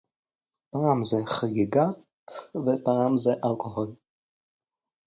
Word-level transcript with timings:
"פעם 0.71 1.03
זה 1.03 1.17
"חגיגת" 1.27 1.95
ופעם 2.65 3.17
זה 3.17 3.31
אלכוהול" 3.45 3.95